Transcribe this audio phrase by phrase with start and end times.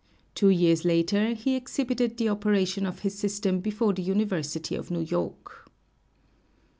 [0.33, 5.01] Two years later he exhibited the operation of his system before the University of New
[5.03, 5.69] York.